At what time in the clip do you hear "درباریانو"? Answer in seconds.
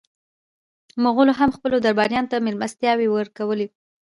1.85-2.29